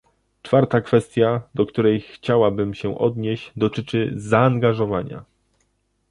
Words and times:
Czwarta 0.43 0.81
kwestia, 0.81 1.41
do 1.55 1.65
której 1.65 2.01
chciałabym 2.01 2.73
się 2.73 2.97
odnieść, 2.97 3.51
dotyczy 3.55 4.13
zaangażowania 4.15 5.23